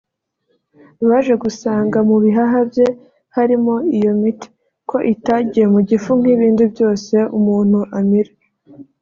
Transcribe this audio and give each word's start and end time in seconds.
baje 1.09 1.33
gusanga 1.43 1.97
mu 2.09 2.15
bihaha 2.23 2.57
bye 2.69 2.87
harimo 3.35 3.73
iyo 3.97 4.11
miti 4.21 4.47
ko 4.89 4.97
itagiye 5.13 5.65
mu 5.73 5.79
gifu 5.89 6.09
nk’ibindi 6.19 6.63
byose 6.73 7.15
umuntu 7.37 7.79
amira 7.97 8.33